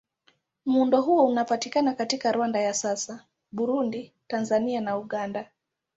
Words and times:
Muundo 0.65 1.01
huo 1.01 1.25
unapatikana 1.27 1.93
katika 1.93 2.31
Rwanda 2.31 2.59
ya 2.61 2.73
sasa, 2.73 3.25
Burundi, 3.51 4.13
Tanzania 4.27 4.81
na 4.81 4.97
Uganda. 4.97 5.51